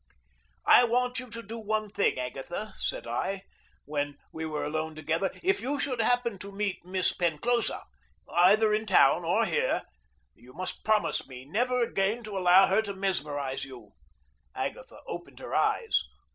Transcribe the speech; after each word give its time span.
"I 0.65 0.83
want 0.83 1.19
you 1.19 1.29
to 1.29 1.43
do 1.43 1.59
one 1.59 1.91
thing, 1.91 2.17
Agatha," 2.17 2.73
said 2.75 3.05
I, 3.05 3.43
when 3.85 4.17
we 4.33 4.47
were 4.47 4.63
alone 4.65 4.95
together. 4.95 5.29
"If 5.43 5.61
you 5.61 5.79
should 5.79 6.01
happen 6.01 6.39
to 6.39 6.51
meet 6.51 6.83
Miss 6.83 7.13
Penclosa, 7.13 7.83
either 8.27 8.73
in 8.73 8.87
town 8.87 9.23
or 9.23 9.45
here, 9.45 9.83
you 10.33 10.53
must 10.53 10.83
promise 10.83 11.27
me 11.27 11.45
never 11.45 11.81
again 11.81 12.23
to 12.23 12.35
allow 12.35 12.65
her 12.65 12.81
to 12.81 12.95
mesmerize 12.95 13.63
you." 13.63 13.91
Agatha 14.55 15.01
opened 15.05 15.37
her 15.37 15.53
eyes. 15.53 16.01